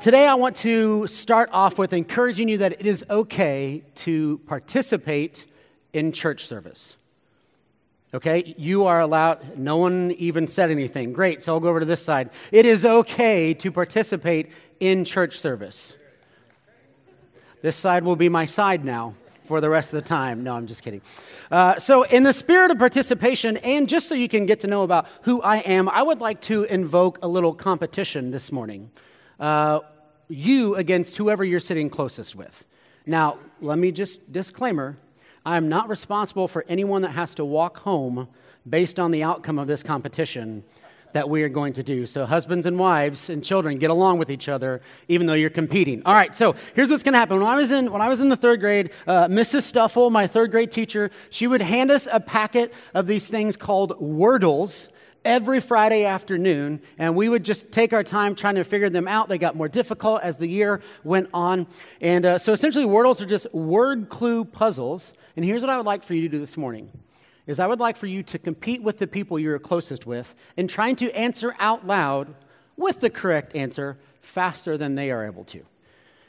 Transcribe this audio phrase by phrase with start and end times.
[0.00, 5.44] Today, I want to start off with encouraging you that it is okay to participate
[5.92, 6.94] in church service.
[8.14, 11.12] Okay, you are allowed, no one even said anything.
[11.12, 12.30] Great, so I'll go over to this side.
[12.52, 15.96] It is okay to participate in church service.
[17.60, 20.44] This side will be my side now for the rest of the time.
[20.44, 21.02] No, I'm just kidding.
[21.50, 24.84] Uh, so, in the spirit of participation, and just so you can get to know
[24.84, 28.92] about who I am, I would like to invoke a little competition this morning
[29.38, 29.80] uh,
[30.28, 32.64] you against whoever you're sitting closest with.
[33.06, 34.96] Now, let me just disclaimer
[35.46, 38.28] I am not responsible for anyone that has to walk home
[38.68, 40.62] based on the outcome of this competition
[41.12, 42.04] that we are going to do.
[42.04, 46.02] So, husbands and wives and children get along with each other, even though you're competing.
[46.04, 46.36] All right.
[46.36, 47.38] So, here's what's going to happen.
[47.38, 49.62] When I was in when I was in the third grade, uh, Mrs.
[49.62, 53.98] Stuffle, my third grade teacher, she would hand us a packet of these things called
[53.98, 54.90] Wordles
[55.24, 59.28] every Friday afternoon, and we would just take our time trying to figure them out.
[59.28, 61.66] They got more difficult as the year went on.
[62.00, 65.12] And uh, so essentially, Wordles are just word clue puzzles.
[65.36, 66.90] And here's what I would like for you to do this morning
[67.46, 70.68] is I would like for you to compete with the people you're closest with in
[70.68, 72.34] trying to answer out loud
[72.76, 75.62] with the correct answer faster than they are able to.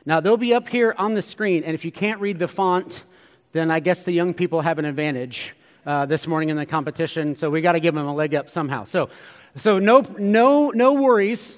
[0.06, 3.03] Now, they'll be up here on the screen, and if you can't read the font,
[3.52, 5.53] then I guess the young people have an advantage
[5.85, 8.49] uh, this morning in the competition, so we got to give them a leg up
[8.49, 8.83] somehow.
[8.83, 9.09] So,
[9.55, 11.58] so no, no, no worries.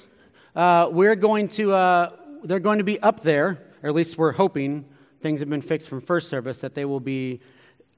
[0.56, 2.12] Uh, we're going to, uh,
[2.44, 4.86] they're going to be up there, or at least we're hoping
[5.22, 7.40] things have been fixed from first service that they will be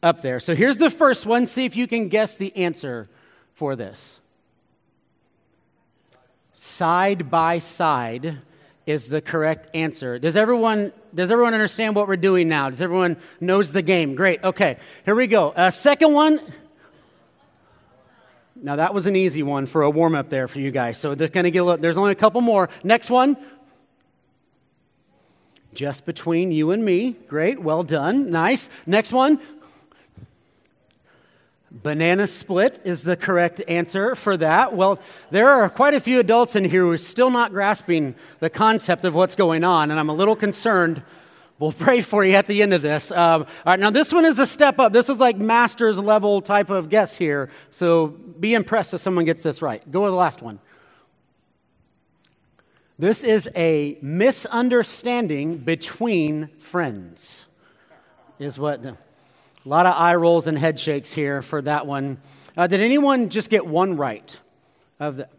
[0.01, 0.39] up there.
[0.39, 1.47] So here's the first one.
[1.47, 3.07] See if you can guess the answer
[3.53, 4.19] for this.
[6.53, 8.39] Side by side
[8.85, 10.19] is the correct answer.
[10.19, 12.69] Does everyone, does everyone understand what we're doing now?
[12.69, 14.15] Does everyone knows the game?
[14.15, 14.43] Great.
[14.43, 15.49] Okay, here we go.
[15.49, 16.39] Uh, second one.
[18.55, 20.97] Now that was an easy one for a warm up there for you guys.
[20.97, 22.69] So there's going to get a little, there's only a couple more.
[22.83, 23.37] Next one.
[25.73, 27.13] Just between you and me.
[27.27, 27.59] Great.
[27.59, 28.29] Well done.
[28.29, 28.69] Nice.
[28.85, 29.39] Next one.
[31.73, 34.75] Banana split is the correct answer for that.
[34.75, 34.99] Well,
[35.31, 39.05] there are quite a few adults in here who are still not grasping the concept
[39.05, 41.01] of what's going on, and I'm a little concerned.
[41.57, 43.11] We'll pray for you at the end of this.
[43.11, 44.93] Um, all right, now this one is a step up.
[44.93, 47.49] This is like master's level type of guess here.
[47.71, 49.81] So be impressed if someone gets this right.
[49.91, 50.59] Go to the last one.
[52.99, 57.45] This is a misunderstanding between friends,
[58.37, 58.85] is what.
[59.65, 62.17] A lot of eye rolls and head shakes here for that one.
[62.57, 64.37] Uh, did anyone just get one right?
[64.99, 65.29] Of the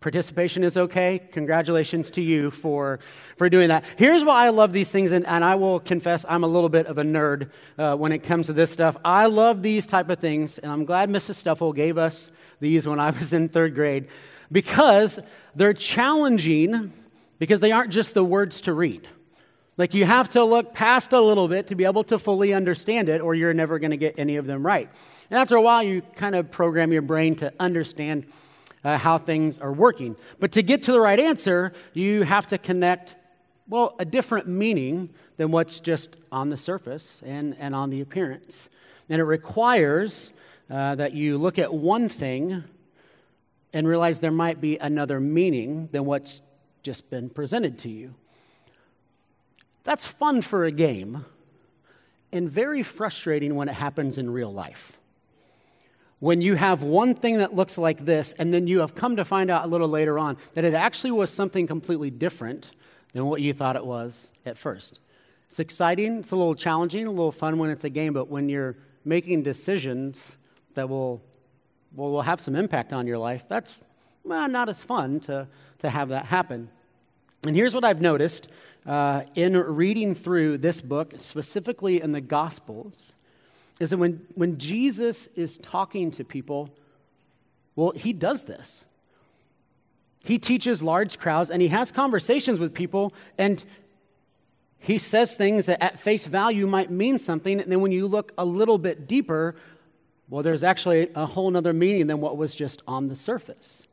[0.00, 1.18] participation is okay.
[1.32, 3.00] Congratulations to you for,
[3.36, 3.84] for doing that.
[3.96, 6.86] Here's why I love these things, and, and I will confess I'm a little bit
[6.86, 8.96] of a nerd uh, when it comes to this stuff.
[9.04, 11.34] I love these type of things, and I'm glad Mrs.
[11.34, 12.30] Stuffle gave us
[12.60, 14.06] these when I was in third grade
[14.52, 15.18] because
[15.56, 16.92] they're challenging
[17.40, 19.08] because they aren't just the words to read.
[19.78, 23.08] Like you have to look past a little bit to be able to fully understand
[23.08, 24.90] it, or you're never going to get any of them right.
[25.30, 28.26] And after a while, you kind of program your brain to understand
[28.84, 30.16] uh, how things are working.
[30.40, 33.14] But to get to the right answer, you have to connect,
[33.68, 38.68] well, a different meaning than what's just on the surface and, and on the appearance.
[39.08, 40.32] And it requires
[40.68, 42.64] uh, that you look at one thing
[43.72, 46.42] and realize there might be another meaning than what's
[46.82, 48.14] just been presented to you.
[49.88, 51.24] That's fun for a game
[52.30, 54.98] and very frustrating when it happens in real life.
[56.18, 59.24] When you have one thing that looks like this, and then you have come to
[59.24, 62.72] find out a little later on that it actually was something completely different
[63.14, 65.00] than what you thought it was at first.
[65.48, 68.50] It's exciting, it's a little challenging, a little fun when it's a game, but when
[68.50, 68.76] you're
[69.06, 70.36] making decisions
[70.74, 71.22] that will,
[71.96, 73.82] will, will have some impact on your life, that's
[74.22, 76.68] well, not as fun to, to have that happen.
[77.46, 78.48] And here's what I've noticed
[78.86, 83.12] uh, in reading through this book, specifically in the Gospels,
[83.80, 86.70] is that when, when Jesus is talking to people,
[87.76, 88.84] well, he does this.
[90.24, 93.64] He teaches large crowds and he has conversations with people, and
[94.78, 97.60] he says things that at face value might mean something.
[97.60, 99.54] And then when you look a little bit deeper,
[100.28, 103.86] well, there's actually a whole other meaning than what was just on the surface.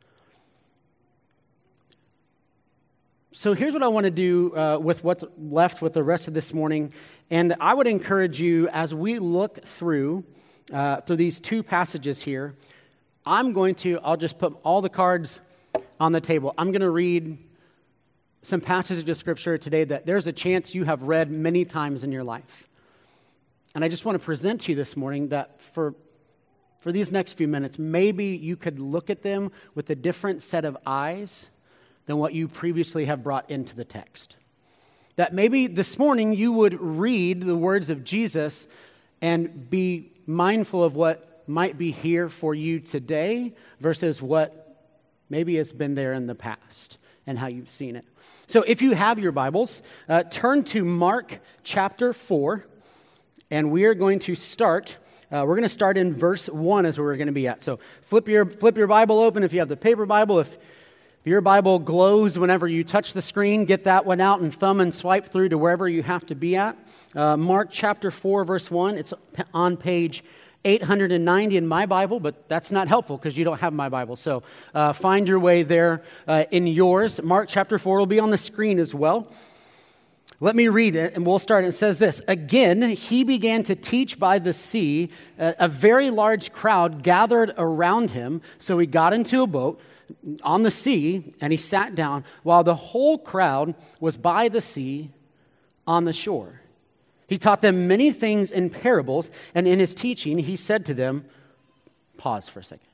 [3.38, 6.34] So here's what I want to do uh, with what's left with the rest of
[6.34, 6.94] this morning.
[7.30, 10.24] And I would encourage you as we look through
[10.72, 12.56] uh, through these two passages here,
[13.26, 15.42] I'm going to, I'll just put all the cards
[16.00, 16.54] on the table.
[16.58, 17.38] I'm going to read
[18.42, 22.14] some passages of scripture today that there's a chance you have read many times in
[22.14, 22.70] your life.
[23.76, 25.94] And I just want to present to you this morning that for,
[26.80, 30.64] for these next few minutes, maybe you could look at them with a different set
[30.64, 31.50] of eyes
[32.06, 34.36] than what you previously have brought into the text.
[35.16, 38.68] That maybe this morning you would read the words of Jesus
[39.22, 44.84] and be mindful of what might be here for you today versus what
[45.30, 46.98] maybe has been there in the past
[47.28, 48.06] and how you've seen it.
[48.48, 52.66] So if you have your Bibles, uh, turn to Mark chapter 4,
[53.50, 54.98] and we are going to start.
[55.32, 57.64] Uh, we're going to start in verse 1 is where we're going to be at.
[57.64, 60.40] So flip your, flip your Bible open if you have the paper Bible.
[60.40, 60.58] If,
[61.26, 64.80] if your Bible glows whenever you touch the screen, get that one out and thumb
[64.80, 66.78] and swipe through to wherever you have to be at.
[67.16, 68.96] Uh, Mark chapter 4, verse 1.
[68.96, 69.12] It's
[69.52, 70.24] on page
[70.66, 74.16] 890 in my Bible, but that's not helpful because you don't have my Bible.
[74.16, 74.44] So
[74.76, 77.20] uh, find your way there uh, in yours.
[77.24, 79.28] Mark chapter 4 will be on the screen as well.
[80.40, 81.66] Let me read it and we'll start.
[81.66, 85.10] It says this Again, he began to teach by the sea.
[85.40, 89.82] A very large crowd gathered around him, so he got into a boat
[90.44, 95.12] on the sea and he sat down while the whole crowd was by the sea
[95.88, 96.62] on the shore.
[97.28, 101.26] He taught them many things in parables, and in his teaching, he said to them,
[102.18, 102.88] Pause for a second.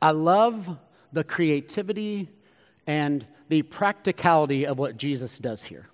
[0.00, 0.78] I love
[1.12, 2.28] the creativity
[2.86, 5.88] and the practicality of what Jesus does here.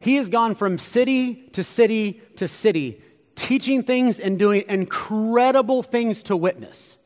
[0.00, 3.02] He has gone from city to city to city,
[3.34, 6.97] teaching things and doing incredible things to witness.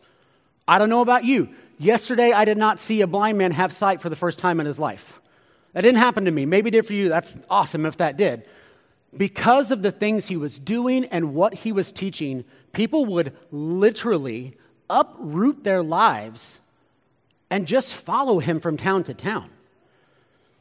[0.66, 1.48] I don't know about you.
[1.78, 4.66] Yesterday, I did not see a blind man have sight for the first time in
[4.66, 5.20] his life.
[5.72, 6.46] That didn't happen to me.
[6.46, 7.08] Maybe it did for you.
[7.08, 8.46] That's awesome if that did.
[9.16, 14.54] Because of the things he was doing and what he was teaching, people would literally
[14.88, 16.60] uproot their lives
[17.50, 19.50] and just follow him from town to town.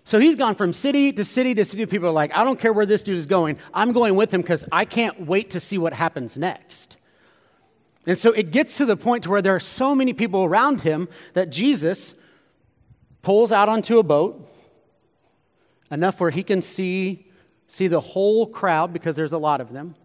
[0.04, 1.86] So he's gone from city to city to city.
[1.86, 3.58] People are like, I don't care where this dude is going.
[3.74, 6.98] I'm going with him because I can't wait to see what happens next.
[8.08, 11.08] And so it gets to the point where there are so many people around him
[11.34, 12.16] that Jesus
[13.22, 14.48] pulls out onto a boat
[15.92, 17.28] enough where he can see,
[17.68, 19.96] see the whole crowd because there's a lot of them.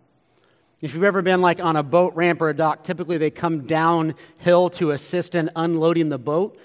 [0.82, 3.62] If you've ever been like on a boat ramp or a dock, typically they come
[3.62, 6.58] downhill to assist in unloading the boat.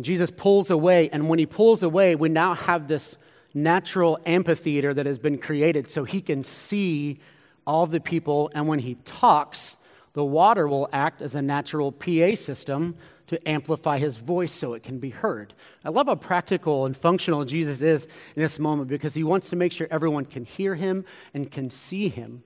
[0.00, 3.16] Jesus pulls away, and when he pulls away, we now have this
[3.54, 7.20] natural amphitheater that has been created so he can see
[7.66, 8.50] all the people.
[8.54, 9.76] And when he talks,
[10.18, 12.96] the water will act as a natural PA system
[13.28, 15.54] to amplify his voice so it can be heard.
[15.84, 19.54] I love how practical and functional Jesus is in this moment because he wants to
[19.54, 21.04] make sure everyone can hear him
[21.34, 22.42] and can see him.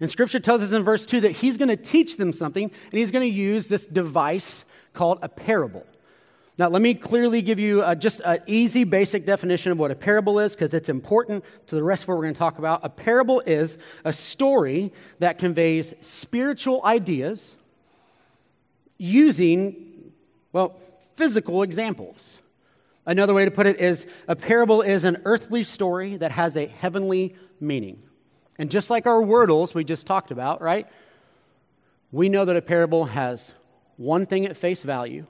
[0.00, 2.98] And scripture tells us in verse 2 that he's going to teach them something and
[2.98, 5.86] he's going to use this device called a parable.
[6.58, 9.94] Now, let me clearly give you uh, just an easy, basic definition of what a
[9.94, 12.80] parable is because it's important to the rest of what we're going to talk about.
[12.82, 13.76] A parable is
[14.06, 17.56] a story that conveys spiritual ideas
[18.96, 20.12] using
[20.52, 20.80] well,
[21.16, 22.38] physical examples.
[23.04, 26.66] Another way to put it is a parable is an earthly story that has a
[26.66, 28.02] heavenly meaning.
[28.58, 30.86] And just like our wordles we just talked about, right?
[32.10, 33.52] We know that a parable has
[33.98, 35.26] one thing at face value,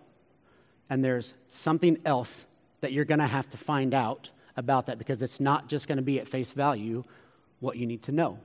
[0.88, 2.44] and there's something else
[2.80, 5.96] that you're going to have to find out about that because it's not just going
[5.96, 7.04] to be at face value
[7.60, 8.38] what you need to know.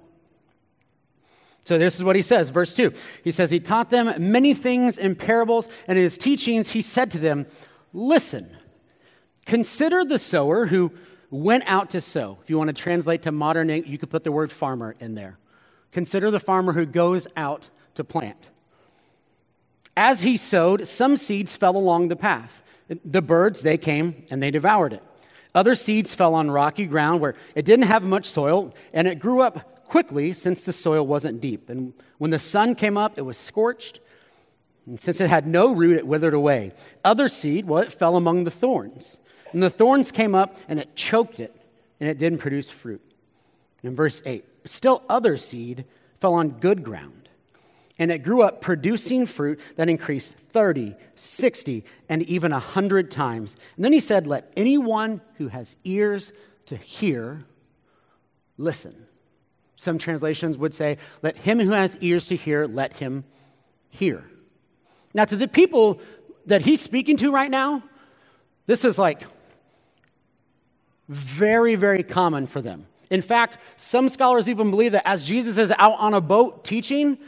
[1.63, 2.91] So this is what he says, verse 2.
[3.23, 7.11] He says, He taught them many things in parables, and in his teachings he said
[7.11, 7.45] to them,
[7.93, 8.49] Listen,
[9.45, 10.91] consider the sower who
[11.29, 12.39] went out to sow.
[12.41, 15.37] If you want to translate to modern, you could put the word farmer in there.
[15.91, 18.49] Consider the farmer who goes out to plant.
[19.95, 22.63] As he sowed, some seeds fell along the path.
[23.05, 25.03] The birds, they came and they devoured it.
[25.53, 29.41] Other seeds fell on rocky ground where it didn't have much soil, and it grew
[29.41, 31.69] up quickly since the soil wasn't deep.
[31.69, 33.99] And when the sun came up, it was scorched.
[34.85, 36.71] And since it had no root, it withered away.
[37.03, 39.19] Other seed, well, it fell among the thorns.
[39.51, 41.53] And the thorns came up and it choked it,
[41.99, 43.01] and it didn't produce fruit.
[43.83, 45.83] In verse 8, still other seed
[46.21, 47.20] fell on good ground.
[48.01, 53.55] And it grew up producing fruit that increased 30, 60, and even 100 times.
[53.75, 56.33] And then he said, Let anyone who has ears
[56.65, 57.45] to hear
[58.57, 59.05] listen.
[59.75, 63.23] Some translations would say, Let him who has ears to hear, let him
[63.91, 64.23] hear.
[65.13, 66.01] Now, to the people
[66.47, 67.83] that he's speaking to right now,
[68.65, 69.21] this is like
[71.07, 72.87] very, very common for them.
[73.11, 77.19] In fact, some scholars even believe that as Jesus is out on a boat teaching,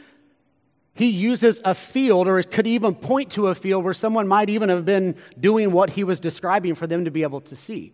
[0.94, 4.68] he uses a field or could even point to a field where someone might even
[4.68, 7.92] have been doing what he was describing for them to be able to see.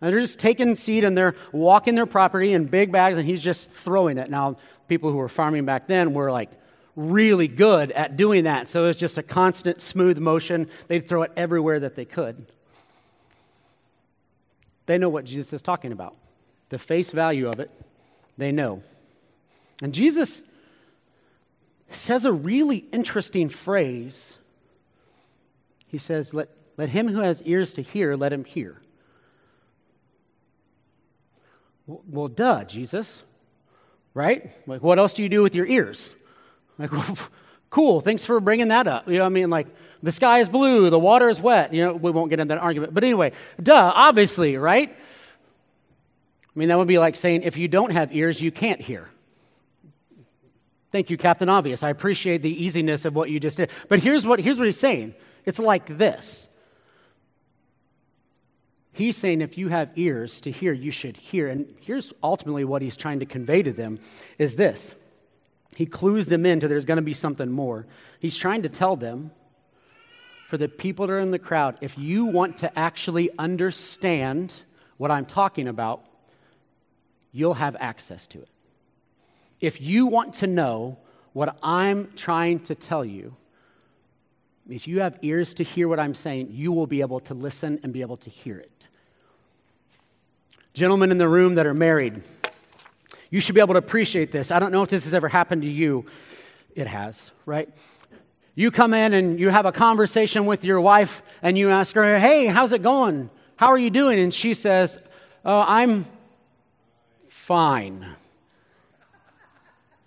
[0.00, 3.40] And they're just taking seed and they're walking their property in big bags and he's
[3.40, 4.28] just throwing it.
[4.28, 4.58] Now,
[4.88, 6.50] people who were farming back then were like
[6.96, 8.68] really good at doing that.
[8.68, 10.68] So it was just a constant smooth motion.
[10.88, 12.46] They'd throw it everywhere that they could.
[14.84, 16.14] they know what Jesus is talking about.
[16.68, 17.70] The face value of it,
[18.36, 18.82] they know.
[19.80, 20.42] And Jesus
[21.96, 24.36] says a really interesting phrase.
[25.86, 28.80] He says, Let, let him who has ears to hear, let him hear.
[31.86, 33.22] Well, well, duh, Jesus,
[34.14, 34.50] right?
[34.66, 36.14] Like, what else do you do with your ears?
[36.78, 36.90] Like,
[37.70, 39.06] cool, thanks for bringing that up.
[39.06, 39.50] You know what I mean?
[39.50, 39.68] Like,
[40.02, 41.72] the sky is blue, the water is wet.
[41.72, 42.94] You know, we won't get into that argument.
[42.94, 43.32] But anyway,
[43.62, 44.90] duh, obviously, right?
[44.90, 49.10] I mean, that would be like saying if you don't have ears, you can't hear.
[50.94, 51.82] Thank you, Captain Obvious.
[51.82, 53.68] I appreciate the easiness of what you just did.
[53.88, 56.46] But here's what, here's what he's saying it's like this.
[58.92, 61.48] He's saying if you have ears to hear, you should hear.
[61.48, 63.98] And here's ultimately what he's trying to convey to them
[64.38, 64.94] is this.
[65.74, 67.86] He clues them into there's going to be something more.
[68.20, 69.32] He's trying to tell them,
[70.46, 74.52] for the people that are in the crowd, if you want to actually understand
[74.96, 76.04] what I'm talking about,
[77.32, 78.48] you'll have access to it.
[79.60, 80.98] If you want to know
[81.32, 83.36] what I'm trying to tell you,
[84.68, 87.80] if you have ears to hear what I'm saying, you will be able to listen
[87.82, 88.88] and be able to hear it.
[90.72, 92.22] Gentlemen in the room that are married,
[93.30, 94.50] you should be able to appreciate this.
[94.50, 96.06] I don't know if this has ever happened to you.
[96.74, 97.68] It has, right?
[98.54, 102.18] You come in and you have a conversation with your wife and you ask her,
[102.18, 103.30] Hey, how's it going?
[103.56, 104.18] How are you doing?
[104.18, 104.98] And she says,
[105.44, 106.06] Oh, I'm
[107.28, 108.06] fine.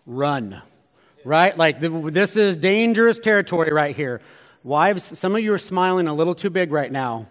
[0.07, 0.61] Run.
[1.23, 1.55] Right?
[1.55, 4.21] Like, this is dangerous territory right here.
[4.63, 7.27] Wives, some of you are smiling a little too big right now.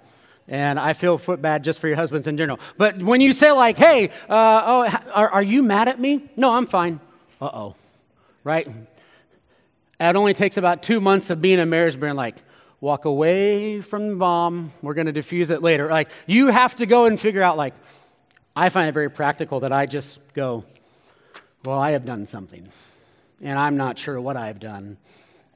[0.48, 2.60] And I feel foot bad just for your husbands in general.
[2.76, 6.22] But when you say, like, hey, uh, oh, are, are you mad at me?
[6.36, 7.00] No, I'm fine.
[7.40, 7.74] Uh oh.
[8.44, 8.68] Right?
[9.98, 12.36] It only takes about two months of being a marriage being like,
[12.80, 14.70] walk away from the bomb.
[14.82, 15.88] We're going to defuse it later.
[15.90, 17.74] Like, you have to go and figure out, like,
[18.54, 20.64] I find it very practical that I just go,
[21.66, 22.68] Well, I have done something,
[23.42, 24.98] and I'm not sure what I've done,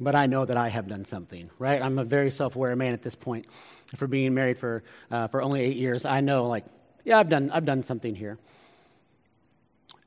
[0.00, 1.80] but I know that I have done something, right?
[1.80, 3.46] I'm a very self aware man at this point.
[3.94, 6.64] For being married for, uh, for only eight years, I know, like,
[7.04, 8.38] yeah, I've done, I've done something here.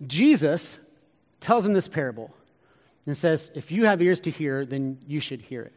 [0.05, 0.77] Jesus
[1.39, 2.35] tells him this parable
[3.05, 5.73] and says, If you have ears to hear, then you should hear it.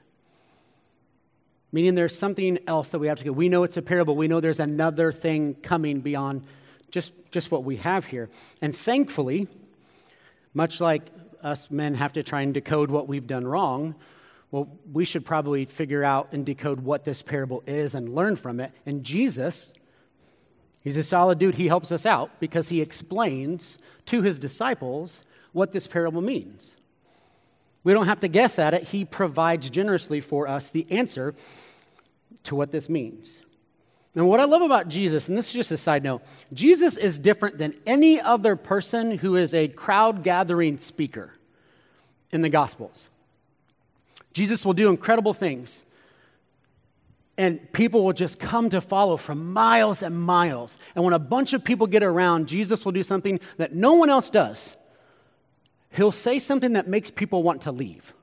[1.71, 3.31] Meaning there's something else that we have to go.
[3.31, 4.17] We know it's a parable.
[4.17, 6.43] We know there's another thing coming beyond
[6.91, 8.29] just, just what we have here.
[8.61, 9.47] And thankfully,
[10.57, 11.03] much like
[11.43, 13.95] us men have to try and decode what we've done wrong,
[14.51, 18.59] well, we should probably figure out and decode what this parable is and learn from
[18.59, 18.73] it.
[18.87, 19.75] And Jesus,
[20.81, 21.57] he's a solid dude.
[21.57, 26.75] He helps us out because he explains to his disciples what this parable means.
[27.85, 28.85] We don't have to guess at it.
[28.85, 31.35] He provides generously for us the answer
[32.45, 33.41] to what this means.
[34.17, 37.19] And what I love about Jesus, and this is just a side note, Jesus is
[37.19, 41.35] different than any other person who is a crowd gathering speaker
[42.33, 43.11] in the Gospels.
[44.33, 45.83] Jesus will do incredible things,
[47.37, 50.79] and people will just come to follow from miles and miles.
[50.95, 54.09] And when a bunch of people get around, Jesus will do something that no one
[54.09, 54.75] else does.
[55.91, 58.15] He'll say something that makes people want to leave.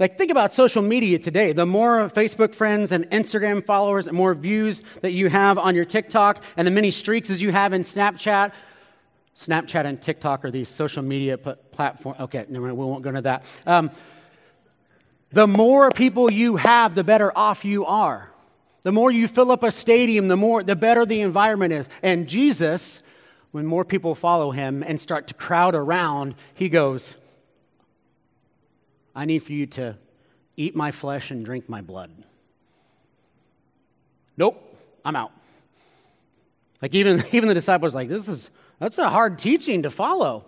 [0.00, 1.52] Like, think about social media today.
[1.52, 5.84] The more Facebook friends and Instagram followers and more views that you have on your
[5.84, 8.52] TikTok and the many streaks as you have in Snapchat.
[9.36, 12.18] Snapchat and TikTok are these social media platforms.
[12.18, 13.44] Okay, no, we won't go into that.
[13.66, 13.90] Um,
[15.32, 18.32] the more people you have, the better off you are.
[18.80, 21.90] The more you fill up a stadium, the more the better the environment is.
[22.02, 23.02] And Jesus,
[23.50, 27.16] when more people follow him and start to crowd around, he goes,
[29.20, 29.98] I need for you to
[30.56, 32.10] eat my flesh and drink my blood.
[34.38, 35.30] Nope, I'm out.
[36.80, 38.48] Like even, even the disciples like, this is
[38.78, 40.46] that's a hard teaching to follow.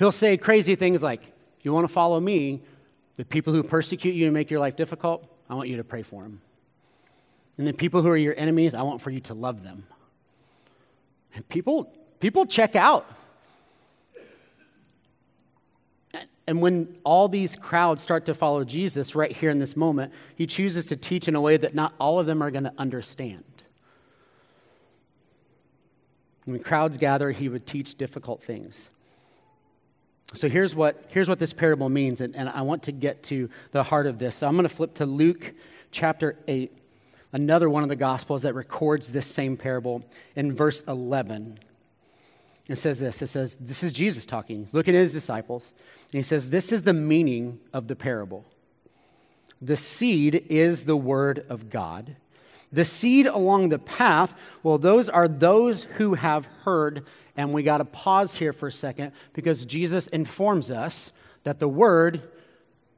[0.00, 1.22] He'll say crazy things like,
[1.60, 2.60] if you want to follow me,
[3.14, 6.02] the people who persecute you and make your life difficult, I want you to pray
[6.02, 6.40] for them.
[7.56, 9.86] And the people who are your enemies, I want for you to love them.
[11.36, 13.08] And people, people check out.
[16.46, 20.46] And when all these crowds start to follow Jesus right here in this moment, he
[20.46, 23.44] chooses to teach in a way that not all of them are going to understand.
[26.44, 28.90] When crowds gather, he would teach difficult things.
[30.34, 33.50] So here's what, here's what this parable means, and, and I want to get to
[33.72, 34.36] the heart of this.
[34.36, 35.52] So I'm going to flip to Luke
[35.90, 36.72] chapter 8,
[37.32, 40.04] another one of the Gospels that records this same parable
[40.36, 41.58] in verse 11.
[42.68, 44.60] It says this it says, This is Jesus talking.
[44.60, 45.72] He's looking at his disciples.
[46.12, 48.44] And he says, This is the meaning of the parable.
[49.60, 52.16] The seed is the word of God.
[52.72, 57.06] The seed along the path, well, those are those who have heard.
[57.36, 61.12] And we got to pause here for a second because Jesus informs us
[61.44, 62.22] that the word,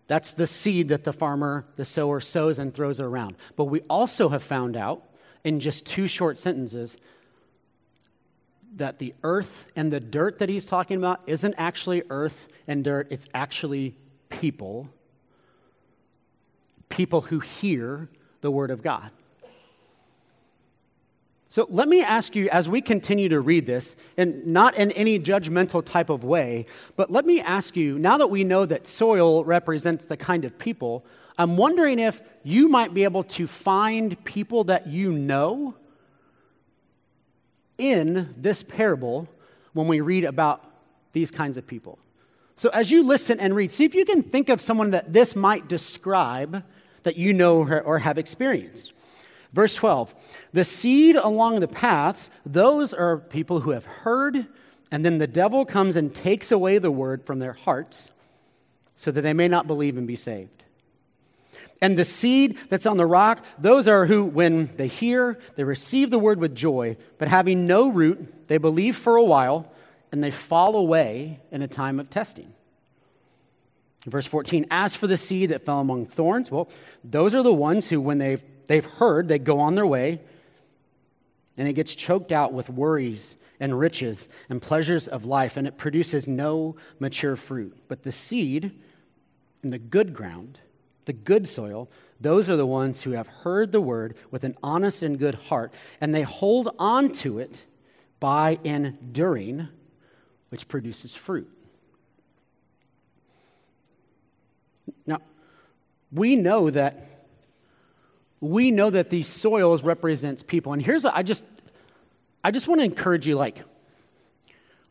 [0.06, 3.37] that's the seed that the farmer, the sower, sows and throws around.
[3.56, 5.04] But we also have found out
[5.44, 6.96] in just two short sentences
[8.78, 13.08] that the earth and the dirt that he's talking about isn't actually earth and dirt,
[13.11, 13.94] it's actually
[14.30, 14.88] people.
[16.88, 18.08] People who hear
[18.40, 19.11] the word of God.
[21.50, 25.18] So let me ask you as we continue to read this, and not in any
[25.18, 29.44] judgmental type of way, but let me ask you now that we know that soil
[29.44, 31.06] represents the kind of people,
[31.38, 35.75] I'm wondering if you might be able to find people that you know
[37.78, 39.28] in this parable
[39.73, 40.64] when we read about
[41.12, 41.99] these kinds of people.
[42.56, 45.37] So as you listen and read, see if you can think of someone that this
[45.37, 46.64] might describe
[47.04, 48.92] that you know or have experienced.
[49.52, 50.14] Verse 12
[50.52, 54.47] The seed along the paths, those are people who have heard,
[54.90, 58.11] and then the devil comes and takes away the word from their hearts
[58.97, 60.64] so that they may not believe and be saved.
[61.80, 66.11] And the seed that's on the rock, those are who, when they hear, they receive
[66.11, 69.70] the word with joy, but having no root, they believe for a while,
[70.11, 72.52] and they fall away in a time of testing.
[74.06, 76.68] Verse 14, as for the seed that fell among thorns, well,
[77.04, 80.20] those are the ones who, when they've They've heard, they go on their way,
[81.56, 85.76] and it gets choked out with worries and riches and pleasures of life, and it
[85.76, 87.76] produces no mature fruit.
[87.88, 88.78] But the seed
[89.64, 90.61] in the good ground,
[91.09, 91.88] the good soil,
[92.21, 95.73] those are the ones who have heard the word with an honest and good heart,
[96.03, 97.65] and they hold on to it
[98.21, 99.69] by enduring,
[100.50, 101.50] which produces fruit.
[105.07, 105.23] Now,
[106.12, 107.03] we know that
[108.41, 110.75] we know that these soils represents people.
[110.75, 111.43] And here's I just
[112.45, 113.62] I just want to encourage you like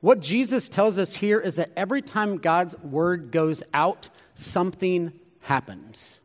[0.02, 5.12] what Jesus tells us here is that every time God's word goes out, something
[5.48, 6.20] happens.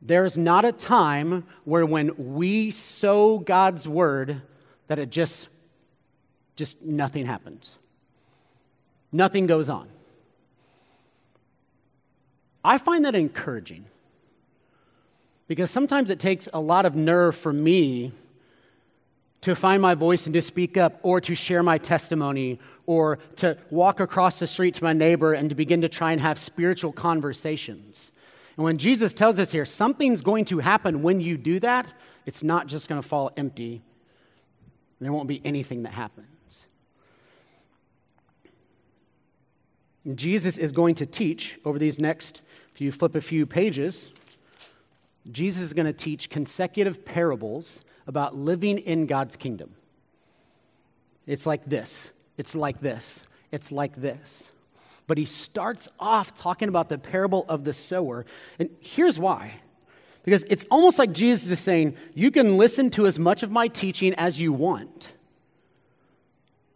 [0.00, 4.42] There's not a time where when we sow God's word
[4.86, 5.48] that it just
[6.56, 7.78] just nothing happens.
[9.12, 9.88] Nothing goes on.
[12.64, 13.84] I find that encouraging.
[15.46, 18.12] Because sometimes it takes a lot of nerve for me
[19.40, 23.56] to find my voice and to speak up or to share my testimony or to
[23.70, 26.92] walk across the street to my neighbor and to begin to try and have spiritual
[26.92, 28.12] conversations.
[28.56, 31.86] And when Jesus tells us here, something's going to happen when you do that,
[32.26, 33.82] it's not just going to fall empty.
[35.00, 36.66] There won't be anything that happens.
[40.04, 42.40] And Jesus is going to teach over these next,
[42.74, 44.10] if you flip a few pages,
[45.30, 49.74] Jesus is going to teach consecutive parables about living in God's kingdom.
[51.26, 54.50] It's like this, it's like this, it's like this.
[55.06, 58.26] But he starts off talking about the parable of the sower.
[58.58, 59.60] And here's why.
[60.24, 63.68] Because it's almost like Jesus is saying, You can listen to as much of my
[63.68, 65.12] teaching as you want.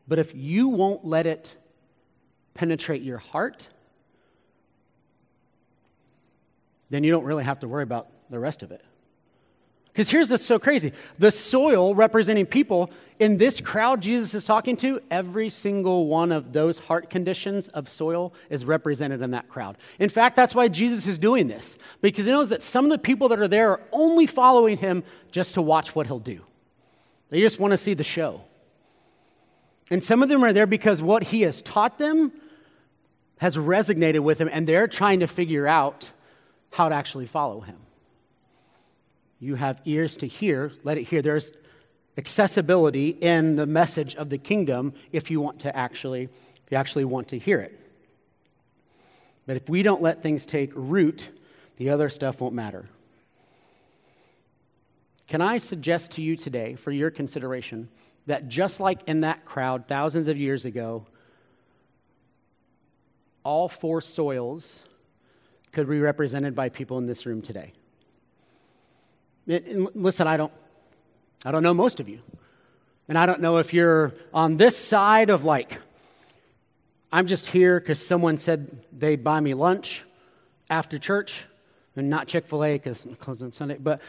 [0.09, 1.55] But if you won't let it
[2.55, 3.69] penetrate your heart,
[6.91, 8.83] then you don't really have to worry about the rest of it.
[9.93, 14.77] Because here's what's so crazy the soil representing people in this crowd Jesus is talking
[14.79, 19.77] to, every single one of those heart conditions of soil is represented in that crowd.
[19.99, 22.99] In fact, that's why Jesus is doing this, because he knows that some of the
[22.99, 26.41] people that are there are only following him just to watch what he'll do.
[27.31, 28.43] They just want to see the show.
[29.91, 32.33] And some of them are there because what he has taught them
[33.39, 36.11] has resonated with them, and they're trying to figure out
[36.71, 37.77] how to actually follow him.
[39.43, 41.21] You have ears to hear, let it hear.
[41.21, 41.51] There's
[42.17, 47.05] accessibility in the message of the kingdom if you want to actually if you actually
[47.07, 47.77] want to hear it.
[49.45, 51.29] But if we don't let things take root,
[51.77, 52.89] the other stuff won't matter.
[55.27, 57.89] Can I suggest to you today, for your consideration,
[58.27, 61.05] that just like in that crowd thousands of years ago,
[63.43, 64.85] all four soils
[65.73, 67.73] could be represented by people in this room today?
[69.47, 70.53] It, listen, I don't,
[71.45, 72.21] I don't know most of you.
[73.09, 75.79] And I don't know if you're on this side of like,
[77.11, 80.05] I'm just here because someone said they'd buy me lunch
[80.71, 81.45] after church,
[81.97, 84.01] and not Chick fil A because it's closed on Sunday, but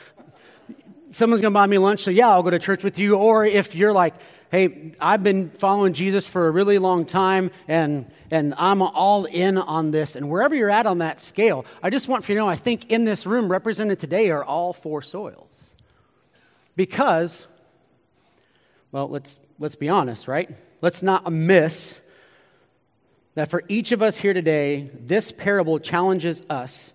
[1.13, 3.15] someone's going to buy me lunch, so yeah, I'll go to church with you.
[3.15, 4.15] Or if you're like,
[4.51, 9.57] hey, I've been following Jesus for a really long time and, and I'm all in
[9.57, 10.15] on this.
[10.15, 12.55] And wherever you're at on that scale, I just want for you to know I
[12.55, 15.75] think in this room represented today are all four soils.
[16.75, 17.47] Because,
[18.91, 20.51] well, let's, let's be honest, right?
[20.81, 21.99] Let's not miss
[23.35, 26.93] that for each of us here today, this parable challenges us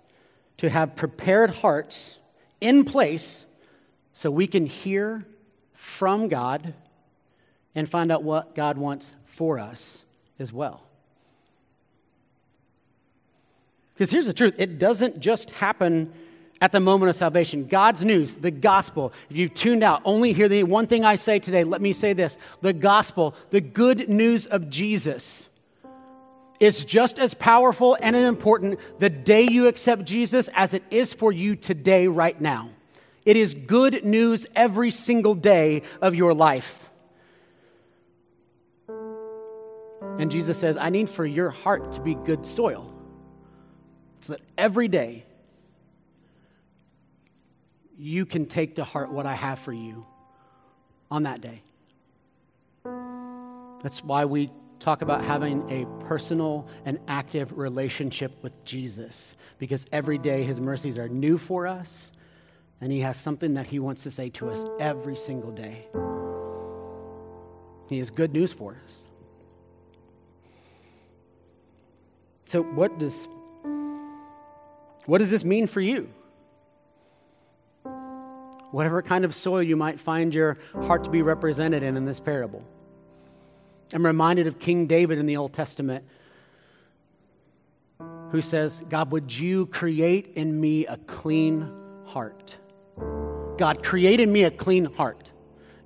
[0.59, 2.19] to have prepared hearts
[2.61, 3.45] in place
[4.19, 5.25] so we can hear
[5.75, 6.75] from God
[7.77, 10.03] and find out what God wants for us
[10.41, 10.83] as well.
[13.95, 16.13] Because here's the truth it doesn't just happen
[16.61, 17.69] at the moment of salvation.
[17.69, 19.13] God's news, the gospel.
[19.31, 21.63] If you've tuned out, only hear the one thing I say today.
[21.63, 25.49] Let me say this the gospel, the good news of Jesus,
[26.59, 31.31] is just as powerful and important the day you accept Jesus as it is for
[31.31, 32.71] you today, right now.
[33.29, 36.89] It is good news every single day of your life.
[38.89, 42.91] And Jesus says, I need for your heart to be good soil
[44.23, 45.27] so that every day
[47.99, 50.07] you can take to heart what I have for you
[51.11, 51.61] on that day.
[53.83, 60.17] That's why we talk about having a personal and active relationship with Jesus, because every
[60.17, 62.11] day his mercies are new for us,
[62.81, 65.87] and he has something that he wants to say to us every single day.
[67.89, 69.07] He has good news for us.
[72.45, 73.27] So, what does
[75.07, 76.11] what does this mean for you?
[78.71, 82.21] Whatever kind of soil you might find your heart to be represented in in this
[82.21, 82.63] parable.
[83.93, 86.05] I'm reminded of King David in the Old Testament
[88.31, 91.73] who says, God, would you create in me a clean
[92.05, 92.57] heart?
[93.59, 95.31] God, created me a clean heart.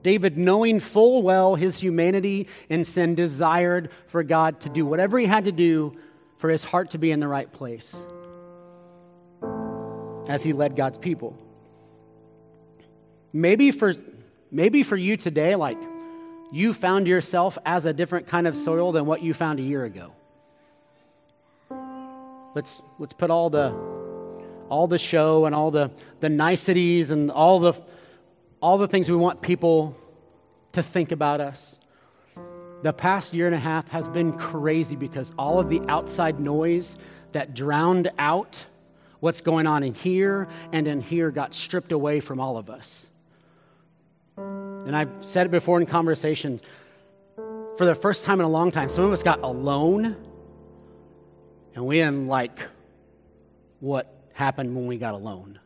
[0.02, 5.26] David, knowing full well his humanity and sin, desired for God to do whatever he
[5.26, 5.96] had to do
[6.38, 7.96] for his heart to be in the right place
[10.28, 11.36] as he led God's people.
[13.32, 13.94] Maybe for,
[14.50, 15.78] maybe for you today, like
[16.52, 19.84] you found yourself as a different kind of soil than what you found a year
[19.84, 20.12] ago.
[22.54, 23.70] Let's, let's put all the,
[24.72, 27.74] all the show and all the, the niceties and all the,
[28.62, 29.94] all the things we want people
[30.72, 31.78] to think about us.
[32.82, 36.96] The past year and a half has been crazy because all of the outside noise
[37.32, 38.64] that drowned out
[39.20, 43.06] what's going on in here and in here got stripped away from all of us.
[44.38, 46.62] And I've said it before in conversations.
[47.76, 50.16] For the first time in a long time, some of us got alone,
[51.74, 52.58] and we didn't like
[53.80, 55.58] what happened when we got alone.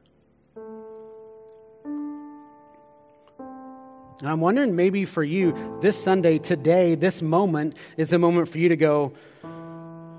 [4.20, 8.58] And I'm wondering maybe for you, this Sunday, today, this moment is the moment for
[8.58, 9.12] you to go,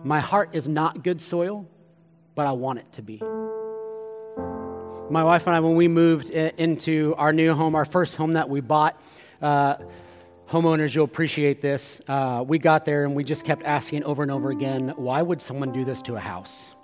[0.03, 1.67] My heart is not good soil
[2.37, 3.17] but I want it to be.
[5.09, 8.47] My wife and I, when we moved into our new home, our first home that
[8.47, 9.01] we bought,
[9.41, 9.77] uh,
[10.47, 11.99] homeowners, you'll appreciate this.
[12.07, 15.41] Uh, we got there and we just kept asking over and over again, why would
[15.41, 16.75] someone do this to a house?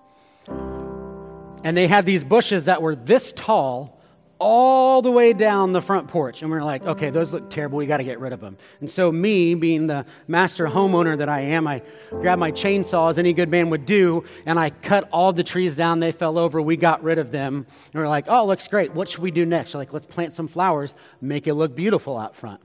[1.63, 3.99] And they had these bushes that were this tall
[4.39, 6.41] all the way down the front porch.
[6.41, 7.77] And we are like, okay, those look terrible.
[7.77, 8.57] We got to get rid of them.
[8.81, 13.17] And so, me, being the master homeowner that I am, I grabbed my chainsaw, as
[13.17, 16.01] any good man would do, and I cut all the trees down.
[16.01, 16.61] They fell over.
[16.61, 17.65] We got rid of them.
[17.93, 18.93] And we're like, oh, looks great.
[18.93, 19.73] What should we do next?
[19.73, 22.59] We're like, let's plant some flowers, make it look beautiful out front.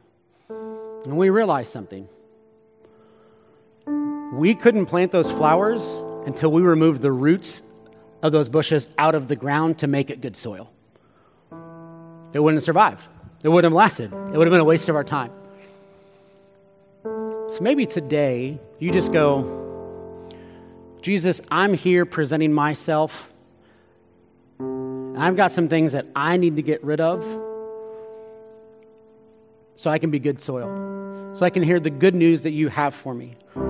[0.49, 2.09] And we realized something.
[4.33, 5.83] We couldn't plant those flowers
[6.27, 7.63] until we removed the roots
[8.22, 10.70] of those bushes out of the ground to make it good soil
[12.33, 13.02] it wouldn't have survived.
[13.42, 14.12] It wouldn't have lasted.
[14.12, 15.31] It would have been a waste of our time.
[17.04, 20.28] So maybe today you just go,
[21.00, 23.33] Jesus, I'm here presenting myself.
[24.61, 27.24] I've got some things that I need to get rid of
[29.76, 32.68] so I can be good soil, so I can hear the good news that you
[32.68, 33.37] have for me.
[33.57, 33.61] I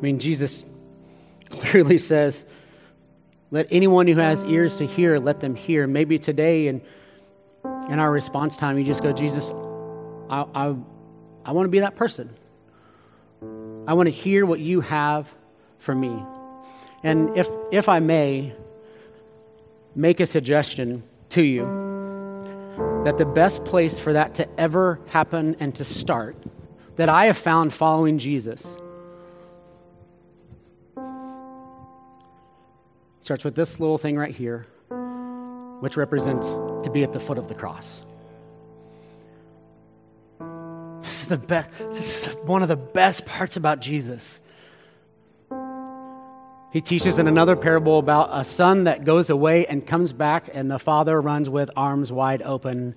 [0.00, 0.64] mean, Jesus
[1.54, 2.44] clearly says,
[3.50, 5.86] let anyone who has ears to hear, let them hear.
[5.86, 6.82] Maybe today in,
[7.88, 9.52] in our response time, you just go, Jesus,
[10.28, 10.74] I, I,
[11.44, 12.34] I want to be that person.
[13.86, 15.32] I want to hear what you have
[15.78, 16.24] for me.
[17.02, 18.54] And if, if I may
[19.94, 21.64] make a suggestion to you,
[23.04, 26.36] that the best place for that to ever happen and to start,
[26.96, 28.76] that I have found following Jesus,
[33.24, 34.66] starts with this little thing right here,
[35.80, 36.46] which represents
[36.84, 38.02] to be at the foot of the cross.
[41.00, 44.40] This is, the be- this is one of the best parts about Jesus.
[46.70, 50.70] He teaches in another parable about a son that goes away and comes back, and
[50.70, 52.94] the father runs with arms wide open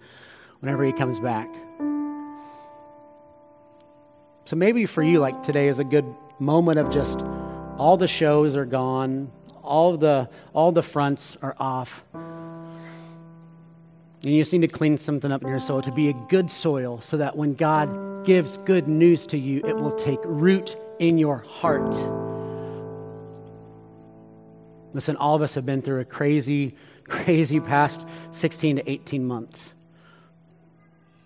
[0.60, 1.48] whenever he comes back.
[4.44, 6.06] So maybe for you, like today is a good
[6.38, 7.22] moment of just
[7.78, 9.32] all the shows are gone,
[9.68, 12.04] all the all the fronts are off.
[14.24, 16.50] And you just need to clean something up in your soul to be a good
[16.50, 21.18] soil so that when God gives good news to you, it will take root in
[21.18, 21.96] your heart.
[24.94, 26.76] Listen, all of us have been through a crazy,
[27.08, 29.74] crazy past 16 to 18 months.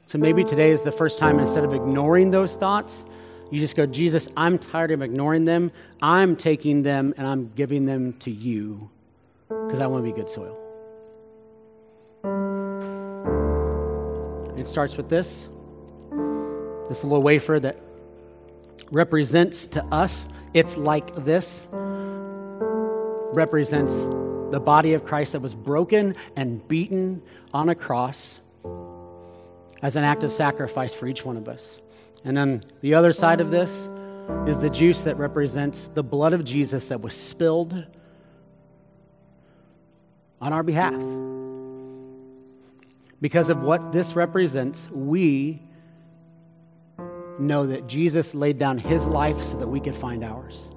[0.08, 3.06] So maybe today is the first time instead of ignoring those thoughts,
[3.52, 5.72] you just go, Jesus, I'm tired of ignoring them.
[6.02, 8.90] I'm taking them and I'm giving them to you
[9.50, 10.58] because I want to be good soil.
[14.58, 15.50] It starts with this
[16.92, 17.78] this little wafer that
[18.92, 21.68] represents to us, it's like this,
[23.32, 23.94] represents
[24.52, 27.22] the body of Christ that was broken and beaten
[27.54, 28.40] on a cross
[29.82, 31.80] as an act of sacrifice for each one of us.
[32.24, 33.90] And then the other side of this
[34.48, 37.86] is the juice that represents the blood of Jesus that was spilled
[40.40, 41.02] on our behalf.
[43.20, 45.62] Because of what this represents, we
[47.40, 50.70] know that Jesus laid down his life so that we could find ours.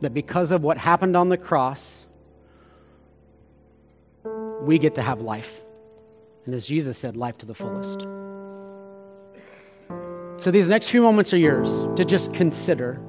[0.00, 2.06] That because of what happened on the cross,
[4.62, 5.62] we get to have life.
[6.44, 8.06] And as Jesus said, life to the fullest.
[10.44, 13.00] So these next few moments are yours to just consider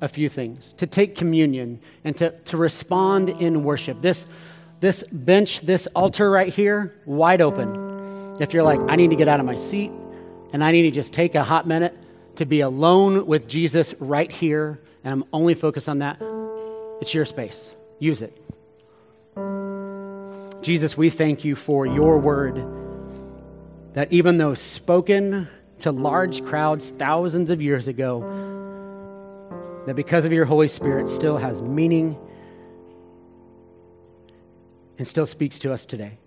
[0.00, 4.00] a few things, to take communion and to, to respond in worship.
[4.00, 4.26] This,
[4.80, 8.40] this bench, this altar right here, wide open.
[8.40, 9.92] If you're like, I need to get out of my seat
[10.52, 11.96] and I need to just take a hot minute
[12.34, 16.20] to be alone with Jesus right here, and I'm only focused on that,
[17.00, 17.72] it's your space.
[18.00, 18.36] Use it.
[20.60, 22.66] Jesus, we thank you for your word
[23.92, 25.48] that even though spoken
[25.80, 28.20] to large crowds thousands of years ago
[29.86, 32.18] that because of your Holy Spirit still has meaning
[34.98, 36.18] and still speaks to us today.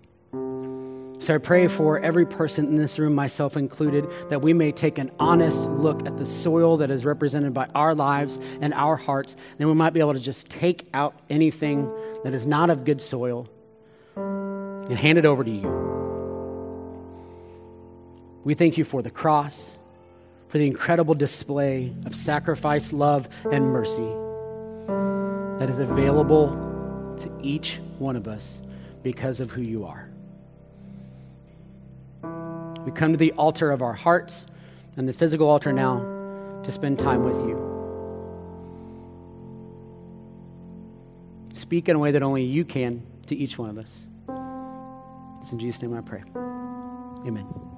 [1.22, 4.98] So I pray for every person in this room, myself included, that we may take
[4.98, 9.36] an honest look at the soil that is represented by our lives and our hearts,
[9.60, 11.88] and we might be able to just take out anything
[12.24, 13.48] that is not of good soil
[14.16, 15.81] and hand it over to you.
[18.44, 19.76] We thank you for the cross,
[20.48, 24.10] for the incredible display of sacrifice, love, and mercy
[25.58, 26.48] that is available
[27.18, 28.60] to each one of us
[29.02, 30.08] because of who you are.
[32.84, 34.46] We come to the altar of our hearts
[34.96, 36.00] and the physical altar now
[36.64, 37.68] to spend time with you.
[41.52, 44.04] Speak in a way that only you can to each one of us.
[45.40, 46.22] It's in Jesus' name I pray.
[47.24, 47.71] Amen.